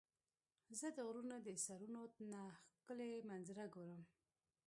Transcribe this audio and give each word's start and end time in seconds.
زه 0.79 0.87
د 0.95 0.97
غرونو 1.07 1.35
د 1.41 1.49
سرونو 1.65 2.01
نه 2.31 2.41
ښکلي 2.75 3.11
منظره 3.29 3.65
ګورم. 3.75 4.01